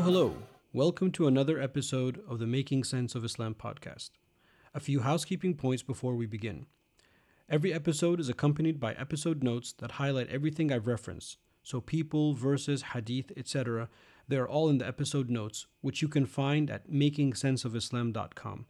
[0.00, 0.36] Hello.
[0.72, 4.10] Welcome to another episode of the Making Sense of Islam podcast.
[4.72, 6.66] A few housekeeping points before we begin.
[7.48, 11.36] Every episode is accompanied by episode notes that highlight everything I've referenced.
[11.64, 13.88] So, people, verses, hadith, etc.,
[14.28, 18.66] they are all in the episode notes, which you can find at makingsenseofislam.com.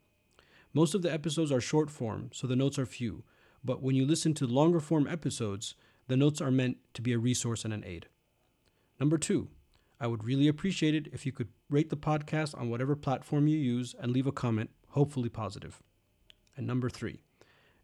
[0.73, 3.23] Most of the episodes are short form, so the notes are few,
[3.63, 5.75] but when you listen to longer form episodes,
[6.09, 8.07] the notes are meant to be a resource and an aid.
[8.99, 9.49] Number two,
[10.01, 13.59] I would really appreciate it if you could rate the podcast on whatever platform you
[13.59, 15.83] use and leave a comment, hopefully positive.
[16.57, 17.21] And number three,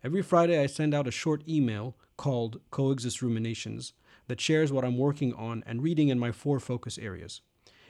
[0.02, 3.92] every Friday I send out a short email called Coexist Ruminations
[4.28, 7.41] that shares what I'm working on and reading in my four focus areas.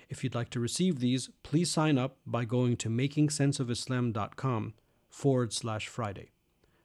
[0.08, 4.74] If you'd like to receive these, please sign up by going to makingsenseofislam.com
[5.08, 6.30] forward slash Friday.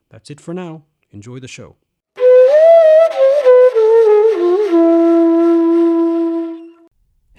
[0.09, 0.83] That's it for now.
[1.11, 1.75] Enjoy the show.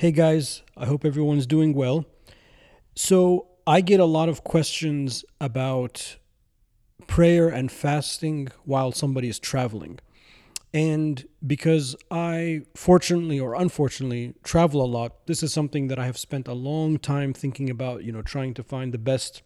[0.00, 2.06] Hey guys, I hope everyone's doing well.
[2.94, 6.16] So, I get a lot of questions about
[7.06, 9.98] prayer and fasting while somebody is traveling.
[10.72, 16.16] And because I, fortunately or unfortunately, travel a lot, this is something that I have
[16.16, 19.42] spent a long time thinking about, you know, trying to find the best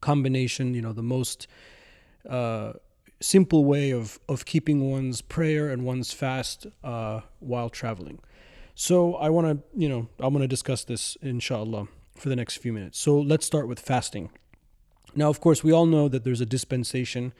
[0.00, 1.46] combination, you know, the most
[2.26, 2.72] uh,
[3.20, 8.18] simple way of, of keeping one's prayer and one's fast uh, while traveling.
[8.74, 11.86] So I want to, you know, I'm going to discuss this inshallah
[12.16, 12.98] for the next few minutes.
[12.98, 14.30] So let's start with fasting.
[15.14, 17.32] Now, of course, we all know that there's a dispensation,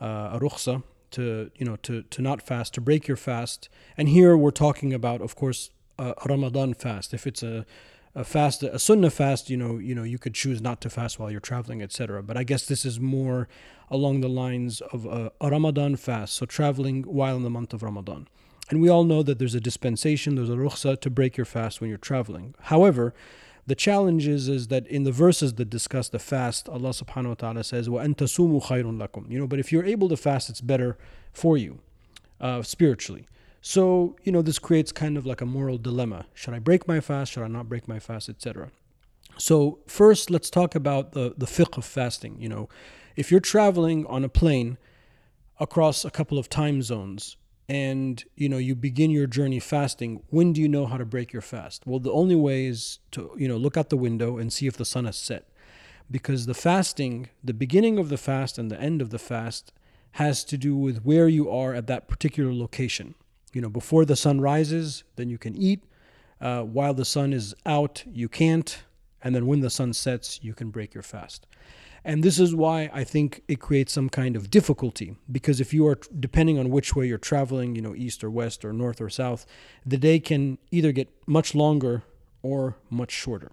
[0.00, 3.68] uh, a rukhsa, to you know to to not fast, to break your fast.
[3.96, 7.12] And here we're talking about, of course, a Ramadan fast.
[7.12, 7.66] If it's a
[8.14, 11.18] a fast, a sunnah fast, you know, you know, you could choose not to fast
[11.18, 12.22] while you're traveling, etc.
[12.22, 13.48] But I guess this is more
[13.90, 17.82] along the lines of a, a Ramadan fast, so traveling while in the month of
[17.82, 18.26] Ramadan.
[18.69, 21.81] And we all know that there's a dispensation, there's a rukhsa to break your fast
[21.81, 22.55] when you're traveling.
[22.61, 23.13] However,
[23.65, 27.33] the challenge is, is that in the verses that discuss the fast, Allah subhanahu wa
[27.35, 30.61] ta'ala says, وَأَن تَصُومُوا خَيْرٌ لَكُمْ You know, but if you're able to fast, it's
[30.61, 30.97] better
[31.31, 31.79] for you
[32.41, 33.27] uh, spiritually.
[33.61, 36.25] So, you know, this creates kind of like a moral dilemma.
[36.33, 37.31] Should I break my fast?
[37.31, 38.71] Should I not break my fast, etc.?
[39.37, 42.35] So, first, let's talk about the, the fiqh of fasting.
[42.39, 42.69] You know,
[43.15, 44.77] if you're traveling on a plane
[45.59, 47.37] across a couple of time zones,
[47.68, 51.32] and you know you begin your journey fasting when do you know how to break
[51.32, 51.86] your fast?
[51.86, 54.76] Well the only way is to you know look out the window and see if
[54.76, 55.48] the sun has set.
[56.10, 59.72] Because the fasting the beginning of the fast and the end of the fast
[60.12, 63.14] has to do with where you are at that particular location.
[63.52, 65.84] You know before the sun rises then you can eat.
[66.40, 68.82] Uh, while the sun is out you can't.
[69.20, 71.46] And then when the sun sets you can break your fast
[72.04, 75.86] and this is why I think it creates some kind of difficulty because if you
[75.86, 79.10] are depending on which way you're traveling, you know, east or west or north or
[79.10, 79.46] south,
[79.84, 82.02] the day can either get much longer
[82.42, 83.50] or much shorter.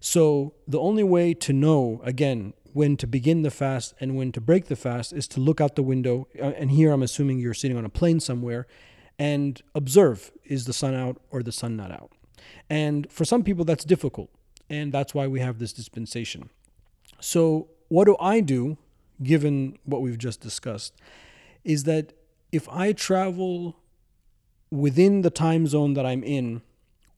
[0.00, 4.40] So the only way to know again when to begin the fast and when to
[4.40, 7.54] break the fast is to look out the window uh, and here I'm assuming you're
[7.54, 8.66] sitting on a plane somewhere
[9.18, 12.12] and observe is the sun out or the sun not out.
[12.68, 14.30] And for some people that's difficult
[14.68, 16.50] and that's why we have this dispensation.
[17.22, 18.78] So, what do I do,
[19.22, 20.92] given what we've just discussed,
[21.62, 22.14] is that
[22.50, 23.76] if I travel
[24.70, 26.62] within the time zone that I'm in,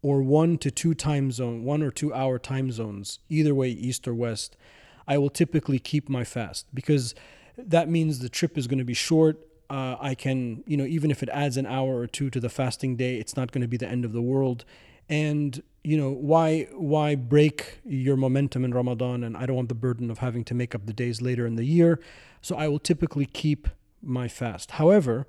[0.02, 4.06] or one to two time zone, one or two hour time zones, either way, east
[4.06, 4.58] or west,
[5.08, 7.14] I will typically keep my fast because
[7.56, 9.38] that means the trip is going to be short.
[9.70, 12.50] Uh, I can, you know, even if it adds an hour or two to the
[12.50, 14.66] fasting day, it's not going to be the end of the world.
[15.08, 19.22] And you know why why break your momentum in Ramadan?
[19.22, 21.56] And I don't want the burden of having to make up the days later in
[21.56, 22.00] the year.
[22.40, 23.68] So I will typically keep
[24.02, 24.72] my fast.
[24.72, 25.26] However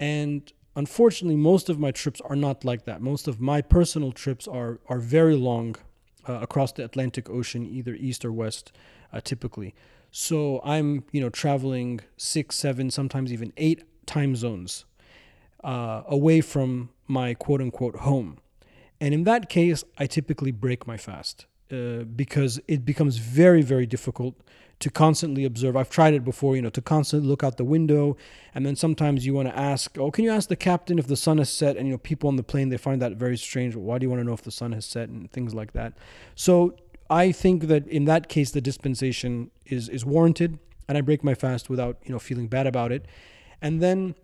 [0.00, 3.02] and unfortunately most of my trips are not like that.
[3.02, 5.76] Most of my personal trips are are very long
[6.26, 8.72] uh, across the Atlantic Ocean either east or west
[9.12, 9.74] uh, typically.
[10.10, 14.86] So I'm you know traveling 6 7 sometimes even 8 time zones
[15.62, 18.38] uh, away from my quote unquote home
[19.02, 23.84] and in that case, I typically break my fast uh, because it becomes very, very
[23.84, 24.36] difficult
[24.78, 25.76] to constantly observe.
[25.76, 28.16] I've tried it before, you know, to constantly look out the window.
[28.54, 31.16] And then sometimes you want to ask, oh, can you ask the captain if the
[31.16, 31.76] sun has set?
[31.76, 33.74] And, you know, people on the plane, they find that very strange.
[33.74, 35.94] Why do you want to know if the sun has set and things like that?
[36.36, 36.76] So
[37.10, 40.60] I think that in that case, the dispensation is, is warranted.
[40.88, 43.06] And I break my fast without, you know, feeling bad about it.
[43.60, 44.14] And then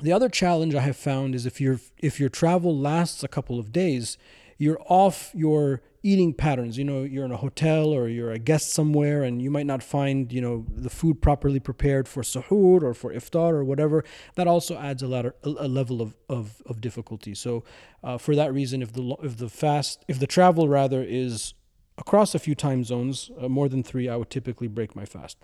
[0.00, 3.58] the other challenge I have found is if your if your travel lasts a couple
[3.58, 4.18] of days,
[4.58, 6.76] you're off your eating patterns.
[6.76, 9.82] You know, you're in a hotel or you're a guest somewhere and you might not
[9.82, 14.04] find, you know, the food properly prepared for suhoor or for iftar or whatever.
[14.34, 17.34] That also adds a, ladder, a level of, of, of difficulty.
[17.34, 17.64] So
[18.04, 21.54] uh, for that reason, if the, if the fast, if the travel rather is
[21.96, 25.38] across a few time zones, uh, more than three, I would typically break my fast.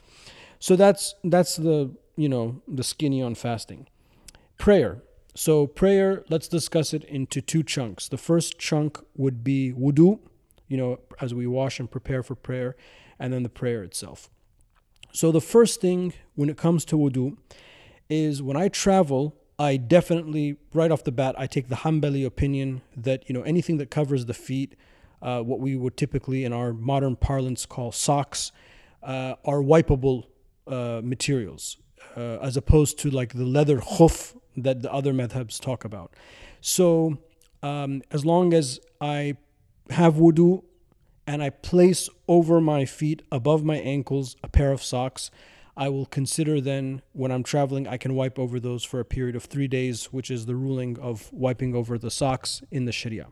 [0.59, 3.89] So that's, that's the, you know, the skinny on fasting.
[4.61, 5.01] Prayer.
[5.35, 8.09] So, prayer, let's discuss it into two chunks.
[8.09, 10.19] The first chunk would be wudu,
[10.69, 12.77] you know, as we wash and prepare for prayer,
[13.19, 14.29] and then the prayer itself.
[15.13, 17.39] So, the first thing when it comes to wudu
[18.11, 22.83] is when I travel, I definitely, right off the bat, I take the Hanbali opinion
[22.95, 24.77] that, you know, anything that covers the feet,
[25.23, 28.53] uh, what we would typically in our modern parlance call socks,
[29.03, 30.25] uh, are wipeable
[30.67, 31.79] uh, materials,
[32.15, 36.13] uh, as opposed to like the leather khuf that the other madhabs talk about.
[36.61, 37.19] So,
[37.63, 39.37] um, as long as I
[39.91, 40.63] have wudu
[41.27, 45.31] and I place over my feet above my ankles a pair of socks,
[45.77, 49.37] I will consider then when I'm traveling, I can wipe over those for a period
[49.37, 53.29] of three days, which is the ruling of wiping over the socks in the Sharia.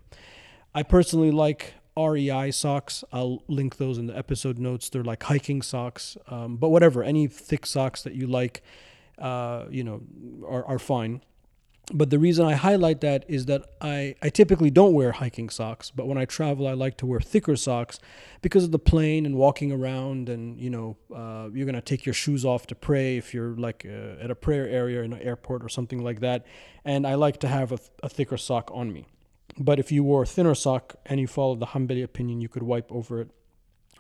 [0.75, 3.03] I personally like REI socks.
[3.13, 4.89] I'll link those in the episode notes.
[4.89, 8.63] They're like hiking socks, um, but whatever, any thick socks that you like,
[9.19, 10.03] uh, you know,
[10.47, 11.21] are, are fine
[11.93, 15.91] but the reason I highlight that is that I, I typically don't wear hiking socks,
[15.91, 17.99] but when I travel, I like to wear thicker socks
[18.43, 20.29] because of the plane and walking around.
[20.29, 23.57] And, you know, uh, you're going to take your shoes off to pray if you're
[23.57, 26.45] like uh, at a prayer area in an airport or something like that.
[26.85, 29.07] And I like to have a, a thicker sock on me.
[29.59, 32.63] But if you wore a thinner sock and you followed the Hanbali opinion, you could
[32.63, 33.31] wipe over it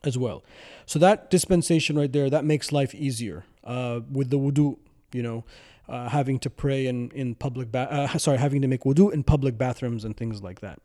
[0.05, 0.45] as well.
[0.87, 4.79] So that dispensation right there, that makes life easier uh, with the wudu,
[5.13, 5.45] you know
[5.89, 9.23] uh, having to pray in, in public, ba- uh, sorry, having to make wudu in
[9.23, 10.81] public bathrooms and things like that.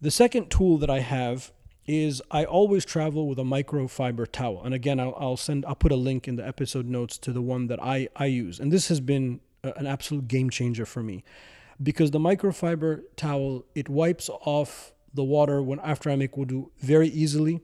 [0.00, 1.52] The second tool that I have
[1.86, 4.62] is I always travel with a microfiber towel.
[4.62, 7.42] And again, I'll, I'll send, I'll put a link in the episode notes to the
[7.42, 8.60] one that I, I use.
[8.60, 11.24] And this has been a, an absolute game changer for me
[11.82, 17.08] because the microfiber towel, it wipes off the water when after I make wudu very
[17.08, 17.62] easily.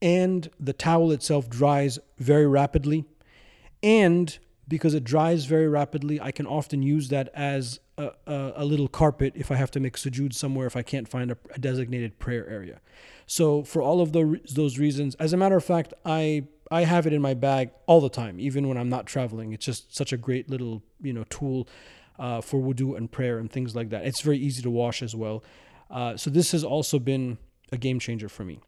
[0.00, 3.06] And the towel itself dries very rapidly.
[3.82, 4.38] And
[4.68, 6.20] because it dries very rapidly.
[6.20, 9.80] I can often use that as a, a, a little carpet if I have to
[9.80, 12.80] make sujood somewhere if I can't find a, a designated prayer area.
[13.26, 17.06] So for all of the, those reasons, as a matter of fact, I I have
[17.06, 19.54] it in my bag all the time, even when I'm not traveling.
[19.54, 21.66] It's just such a great little you know tool
[22.18, 24.04] uh, for wudu and prayer and things like that.
[24.04, 25.42] It's very easy to wash as well.
[25.90, 27.38] Uh, so this has also been
[27.72, 28.60] a game changer for me.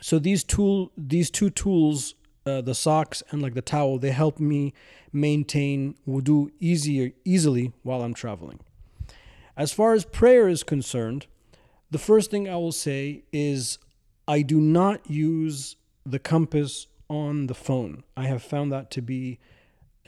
[0.00, 2.14] So these tool these two tools
[2.46, 4.72] uh, the socks and like the towel, they help me
[5.12, 8.60] maintain wudu easier easily while I'm traveling.
[9.56, 11.26] As far as prayer is concerned,
[11.90, 13.78] the first thing I will say is
[14.26, 18.02] I do not use the compass on the phone.
[18.16, 19.38] I have found that to be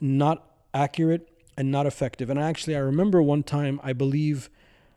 [0.00, 2.30] not accurate and not effective.
[2.30, 4.48] And actually, I remember one time, I believe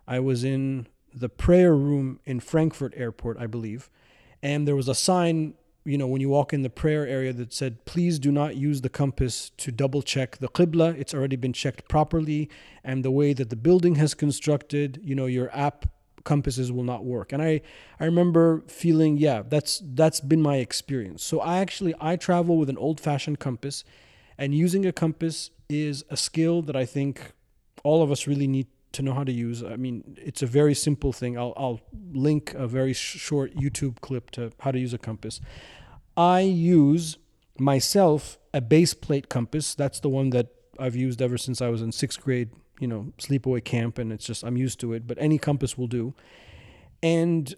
[0.07, 3.89] I was in the prayer room in Frankfurt Airport, I believe,
[4.41, 5.55] and there was a sign
[5.87, 8.81] you know, when you walk in the prayer area that said, please do not use
[8.81, 10.97] the compass to double check the Qibla.
[10.99, 12.49] It's already been checked properly.
[12.83, 15.85] And the way that the building has constructed, you know, your app
[16.25, 17.31] compasses will not work.
[17.31, 17.61] And I,
[17.99, 21.23] I remember feeling, yeah, that's that's been my experience.
[21.23, 23.85] So I actually I travel with an old fashioned compass
[24.37, 27.31] and using a compass is a skill that I think
[27.83, 29.63] all of us really need to know how to use.
[29.63, 31.37] I mean, it's a very simple thing.
[31.37, 35.39] I'll, I'll link a very short YouTube clip to how to use a compass.
[36.15, 37.17] I use
[37.59, 39.75] myself a base plate compass.
[39.75, 40.47] That's the one that
[40.79, 44.25] I've used ever since I was in sixth grade, you know, sleepaway camp, and it's
[44.25, 45.07] just I'm used to it.
[45.07, 46.13] But any compass will do.
[47.03, 47.53] And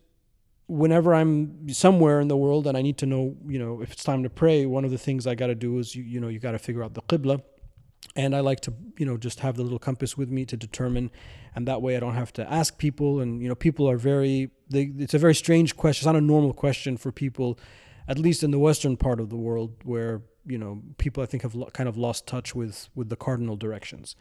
[0.67, 4.03] whenever I'm somewhere in the world and I need to know, you know, if it's
[4.03, 6.27] time to pray, one of the things I got to do is you, you know
[6.27, 7.41] you got to figure out the qibla,
[8.19, 11.11] and I like to you know just have the little compass with me to determine,
[11.55, 13.19] and that way I don't have to ask people.
[13.19, 16.01] And you know, people are very they, it's a very strange question.
[16.01, 17.59] It's not a normal question for people
[18.07, 21.43] at least in the western part of the world, where you know people I think
[21.43, 24.15] have lo- kind of lost touch with with the cardinal directions.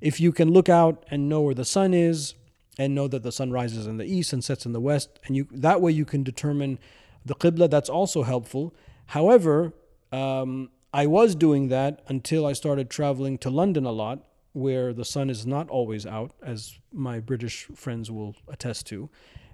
[0.00, 2.34] If you can look out and know where the sun is,
[2.78, 5.36] and know that the sun rises in the east and sets in the west, and
[5.36, 6.78] you that way you can determine
[7.24, 7.70] the qibla.
[7.70, 8.74] That's also helpful.
[9.06, 9.72] However,
[10.12, 15.04] um, I was doing that until I started traveling to London a lot, where the
[15.04, 19.08] sun is not always out, as my British friends will attest to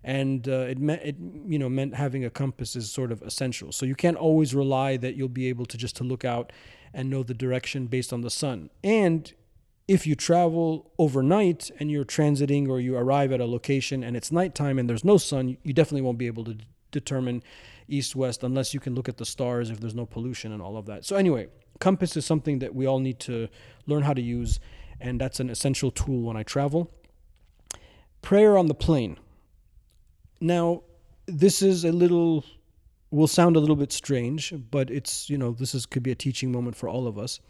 [0.07, 3.73] and uh, it meant it you know meant having a compass is sort of essential.
[3.73, 6.53] So you can't always rely that you'll be able to just to look out
[6.95, 8.71] and know the direction based on the sun.
[8.85, 9.35] And
[9.89, 14.31] if you travel overnight and you're transiting or you arrive at a location and it's
[14.31, 16.57] nighttime and there's no sun, you definitely won't be able to
[16.93, 17.43] determine
[17.89, 20.77] east west unless you can look at the stars if there's no pollution and all
[20.77, 21.05] of that.
[21.05, 23.49] So, anyway, compass is something that we all need to
[23.87, 24.61] learn how to use,
[25.01, 26.91] and that's an essential tool when I travel.
[28.23, 29.19] Prayer on the plane.
[30.41, 30.83] Now,
[31.27, 32.45] this is a little
[33.11, 36.17] will sound a little bit strange, but it's you know this is could be a
[36.17, 37.41] teaching moment for all of us.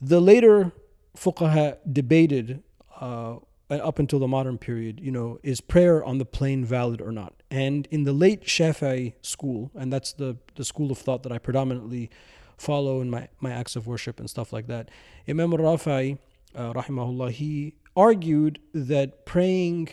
[0.00, 0.72] The later
[1.16, 2.62] fuqaha debated
[3.00, 3.36] uh,
[3.70, 7.41] up until the modern period, you know, is prayer on the plane valid or not?
[7.52, 11.36] And in the late Shafi'i school, and that's the the school of thought that I
[11.36, 12.08] predominantly
[12.56, 14.90] follow in my, my acts of worship and stuff like that.
[15.28, 16.16] Imam al-Rafi'i,
[16.54, 19.90] uh, rahimahullah, he argued that praying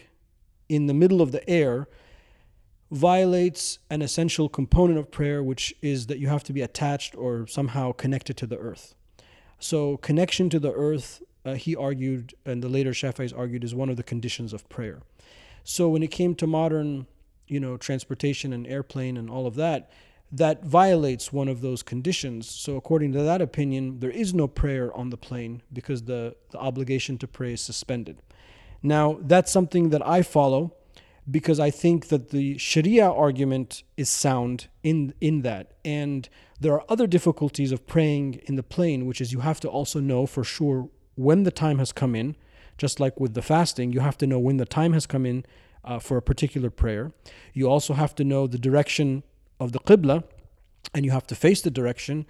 [0.69, 1.89] in the middle of the air
[2.91, 7.45] violates an essential component of prayer, which is that you have to be attached or
[7.45, 8.95] somehow connected to the earth.
[9.59, 13.89] So, connection to the earth, uh, he argued, and the later Shafi'is argued, is one
[13.89, 15.01] of the conditions of prayer.
[15.65, 17.07] So, when it came to modern,
[17.49, 19.91] you know, transportation and airplane and all of that,
[20.31, 22.49] that violates one of those conditions.
[22.49, 26.59] So, according to that opinion, there is no prayer on the plane because the, the
[26.59, 28.21] obligation to pray is suspended.
[28.83, 30.73] Now, that's something that I follow
[31.29, 35.73] because I think that the Sharia argument is sound in in that.
[35.83, 36.29] And
[36.59, 39.99] there are other difficulties of praying in the plane, which is you have to also
[39.99, 42.35] know for sure when the time has come in.
[42.77, 45.45] Just like with the fasting, you have to know when the time has come in
[45.83, 47.11] uh, for a particular prayer.
[47.53, 49.23] You also have to know the direction
[49.59, 50.23] of the qibla,
[50.93, 52.25] and you have to face the direction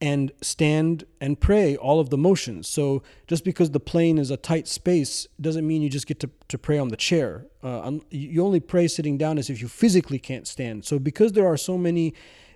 [0.00, 2.68] and stand and pray all of the motions.
[2.68, 6.30] So just because the plane is a tight space doesn't mean you just get to,
[6.48, 7.46] to pray on the chair.
[7.62, 10.84] Uh, you only pray sitting down as if you physically can't stand.
[10.84, 12.14] So because there are so many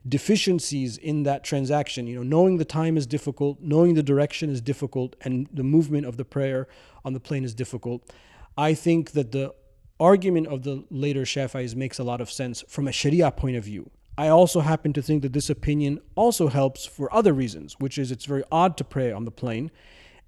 [0.08, 4.60] deficiencies in that transaction, you know, knowing the time is difficult, knowing the direction is
[4.60, 6.68] difficult, and the movement of the prayer
[7.04, 8.08] on the plane is difficult.
[8.56, 9.54] I think that the
[10.02, 13.64] argument of the later Shafi'is makes a lot of sense from a Sharia point of
[13.64, 13.90] view.
[14.18, 18.10] I also happen to think that this opinion also helps for other reasons, which is
[18.10, 19.70] it's very odd to pray on the plane.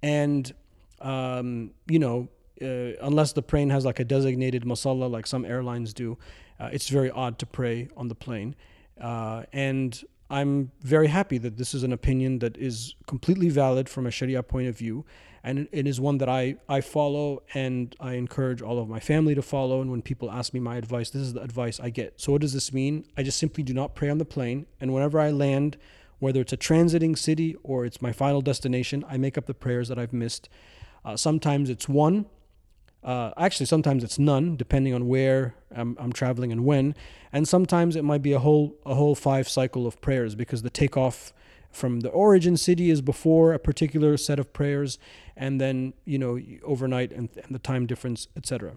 [0.01, 0.51] And,
[1.01, 2.29] um, you know,
[2.61, 6.17] uh, unless the plane has like a designated musalla like some airlines do,
[6.59, 8.55] uh, it's very odd to pray on the plane.
[8.99, 14.07] Uh, and I'm very happy that this is an opinion that is completely valid from
[14.07, 15.05] a Sharia point of view
[15.45, 19.35] and it is one that I, I follow and I encourage all of my family
[19.35, 19.79] to follow.
[19.79, 22.19] And when people ask me my advice, this is the advice I get.
[22.19, 23.05] So, what does this mean?
[23.15, 24.65] I just simply do not pray on the plane.
[24.81, 25.77] And whenever I land,
[26.17, 29.87] whether it's a transiting city or it's my final destination, I make up the prayers
[29.89, 30.49] that I've missed.
[31.05, 32.25] Uh, sometimes it's one.
[33.05, 36.95] Uh, actually, sometimes it's none, depending on where I'm, I'm traveling and when.
[37.31, 40.71] And sometimes it might be a whole a whole five cycle of prayers because the
[40.71, 41.31] takeoff
[41.69, 44.97] from the origin city is before a particular set of prayers
[45.35, 48.71] and then you know overnight and, and the time difference etc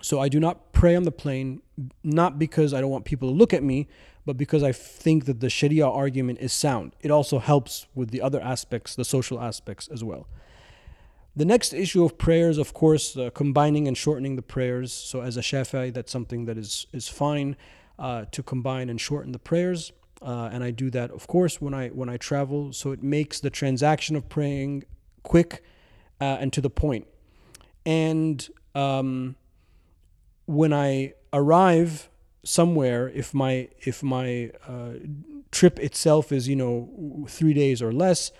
[0.00, 1.60] so i do not pray on the plane
[2.04, 3.88] not because i don't want people to look at me
[4.24, 6.94] but because i think that the sharia argument is sound.
[7.00, 10.28] It also helps with the other aspects the social aspects as well
[11.36, 15.36] the next issue of prayers of course uh, combining and shortening the prayers so as
[15.36, 17.56] a shafi'i that's something that is is fine
[17.98, 21.72] uh, to combine and shorten the prayers uh, and I do that, of course, when
[21.72, 22.72] I when I travel.
[22.72, 24.84] So it makes the transaction of praying
[25.22, 25.64] quick
[26.20, 27.06] uh, and to the point.
[27.86, 29.36] And um,
[30.46, 32.10] when I arrive
[32.44, 34.94] somewhere, if my if my uh,
[35.50, 38.30] trip itself is you know three days or less,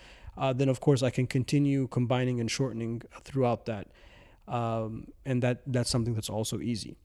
[0.41, 3.87] uh, then of course I can continue combining and shortening throughout that,
[4.49, 6.97] um, and that that's something that's also easy.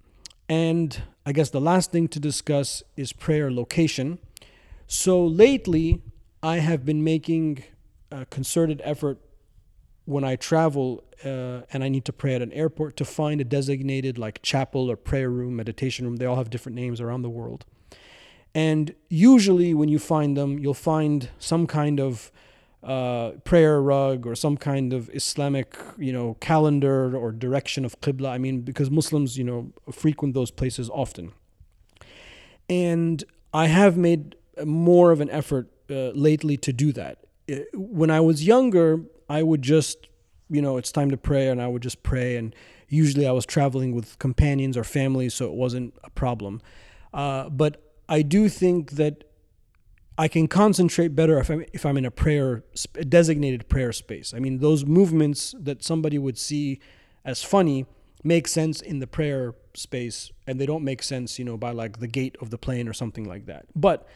[0.47, 4.19] And I guess the last thing to discuss is prayer location.
[4.87, 6.01] So lately,
[6.41, 7.63] I have been making
[8.11, 9.19] a concerted effort
[10.05, 13.43] when I travel uh, and I need to pray at an airport to find a
[13.43, 16.17] designated like chapel or prayer room, meditation room.
[16.17, 17.65] They all have different names around the world.
[18.53, 22.31] And usually, when you find them, you'll find some kind of
[22.85, 28.29] uh, prayer rug or some kind of Islamic, you know, calendar or direction of Qibla.
[28.29, 31.31] I mean, because Muslims, you know, frequent those places often.
[32.69, 33.23] And
[33.53, 37.25] I have made more of an effort uh, lately to do that.
[37.51, 40.07] Uh, when I was younger, I would just,
[40.49, 42.37] you know, it's time to pray, and I would just pray.
[42.37, 42.55] And
[42.87, 46.61] usually I was traveling with companions or family, so it wasn't a problem.
[47.13, 49.23] Uh, but I do think that
[50.17, 52.63] I can concentrate better if I'm, if I'm in a prayer,
[52.95, 54.33] a designated prayer space.
[54.33, 56.79] I mean, those movements that somebody would see
[57.25, 57.85] as funny
[58.23, 61.99] make sense in the prayer space, and they don't make sense, you know, by like
[61.99, 63.65] the gate of the plane or something like that.
[63.75, 64.07] But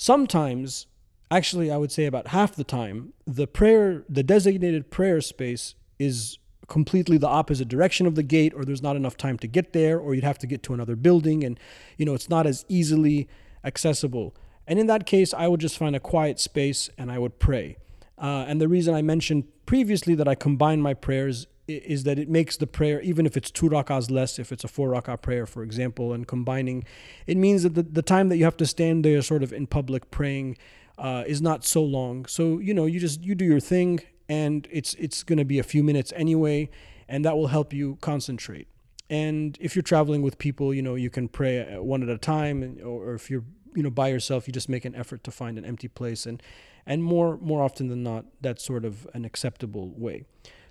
[0.00, 0.86] Sometimes,
[1.28, 6.38] actually, I would say about half the time, the prayer, the designated prayer space is
[6.68, 9.98] completely the opposite direction of the gate or there's not enough time to get there
[9.98, 11.58] or you'd have to get to another building and
[11.96, 13.26] you know it's not as easily
[13.64, 14.36] accessible
[14.68, 17.76] and in that case i would just find a quiet space and i would pray
[18.18, 22.28] uh, and the reason i mentioned previously that i combine my prayers is that it
[22.28, 25.46] makes the prayer even if it's two rakas less if it's a four rakah prayer
[25.46, 26.84] for example and combining
[27.26, 29.66] it means that the, the time that you have to stand there sort of in
[29.66, 30.56] public praying
[30.96, 34.68] uh, is not so long so you know you just you do your thing and
[34.70, 36.68] it's it's going to be a few minutes anyway,
[37.08, 38.68] and that will help you concentrate.
[39.10, 42.78] And if you're traveling with people, you know you can pray one at a time,
[42.84, 43.44] or if you're
[43.74, 46.42] you know by yourself, you just make an effort to find an empty place, and
[46.86, 50.24] and more more often than not, that's sort of an acceptable way.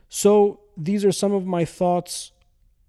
[0.09, 2.31] So these are some of my thoughts,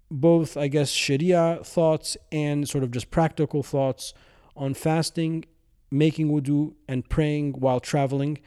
[0.09, 4.13] both I guess Sharia thoughts and sort of just practical thoughts
[4.55, 5.45] on fasting,
[5.91, 8.39] making wudu, and praying while traveling.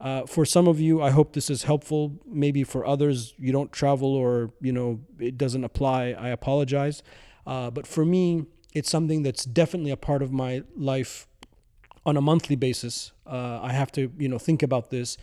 [0.00, 2.18] Uh, for some of you, I hope this is helpful.
[2.26, 6.14] Maybe for others, you don't travel or you know it doesn't apply.
[6.18, 7.02] I apologize,
[7.46, 11.26] uh, but for me, it's something that's definitely a part of my life
[12.04, 13.12] on a monthly basis.
[13.26, 15.16] Uh, I have to you know think about this,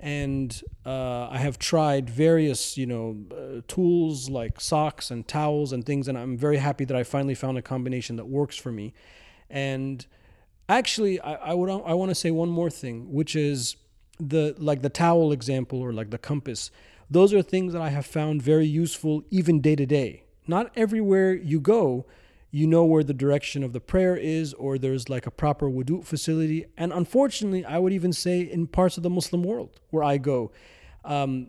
[0.00, 5.84] and uh, I have tried various you know uh, tools like socks and towels and
[5.84, 8.94] things, and I'm very happy that I finally found a combination that works for me.
[9.50, 10.06] And
[10.68, 13.76] actually, I, I would I want to say one more thing, which is
[14.18, 16.70] the like the towel example or like the compass
[17.10, 21.34] those are things that i have found very useful even day to day not everywhere
[21.34, 22.06] you go
[22.54, 26.04] you know where the direction of the prayer is or there's like a proper wudu
[26.04, 30.16] facility and unfortunately i would even say in parts of the muslim world where i
[30.16, 30.52] go
[31.04, 31.48] um,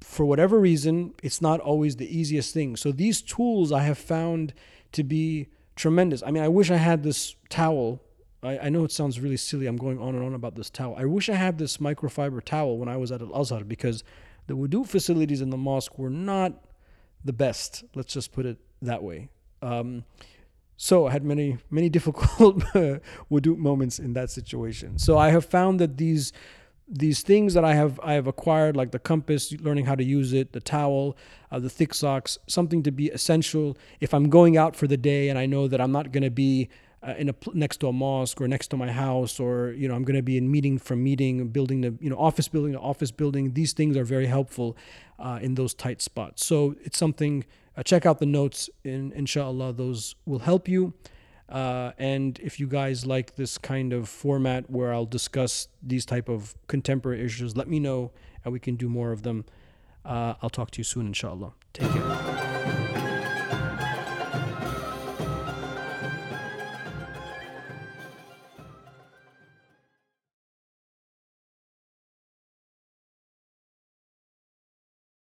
[0.00, 4.54] for whatever reason it's not always the easiest thing so these tools i have found
[4.92, 8.00] to be tremendous i mean i wish i had this towel
[8.42, 9.66] I, I know it sounds really silly.
[9.66, 10.94] I'm going on and on about this towel.
[10.96, 14.04] I wish I had this microfiber towel when I was at Al Azhar because
[14.46, 16.64] the wudu facilities in the mosque were not
[17.24, 17.82] the best.
[17.96, 19.28] Let's just put it that way.
[19.62, 20.04] Um,
[20.76, 22.58] so I had many many difficult
[23.30, 24.98] wudu moments in that situation.
[24.98, 26.32] So I have found that these
[26.90, 30.32] these things that I have I have acquired, like the compass, learning how to use
[30.32, 31.16] it, the towel,
[31.50, 35.28] uh, the thick socks, something to be essential if I'm going out for the day
[35.28, 36.68] and I know that I'm not going to be
[37.02, 39.94] uh, in a next to a mosque or next to my house or you know
[39.94, 42.78] i'm going to be in meeting from meeting building the you know office building to
[42.80, 44.76] office building these things are very helpful
[45.18, 47.44] uh, in those tight spots so it's something
[47.78, 50.92] uh, check out the notes in inshallah those will help you.
[51.48, 56.28] Uh, and if you guys like this kind of format where i'll discuss these type
[56.28, 58.10] of contemporary issues let me know
[58.44, 59.44] and we can do more of them.
[60.04, 61.52] Uh, i'll talk to you soon inshallah.
[61.72, 62.02] Take care